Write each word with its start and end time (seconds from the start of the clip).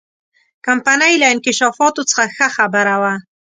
کمپنۍ 0.65 1.13
له 1.21 1.27
انکشافاتو 1.33 2.01
څخه 2.11 2.23
ښه 2.35 2.47
خبره 2.55 2.95
وه. 3.01 3.13